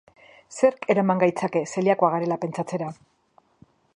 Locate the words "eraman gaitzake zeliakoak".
0.93-2.17